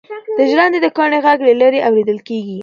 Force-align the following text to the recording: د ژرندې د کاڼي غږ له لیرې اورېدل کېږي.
د 0.37 0.39
ژرندې 0.51 0.79
د 0.81 0.87
کاڼي 0.97 1.19
غږ 1.25 1.39
له 1.47 1.53
لیرې 1.59 1.79
اورېدل 1.87 2.19
کېږي. 2.27 2.59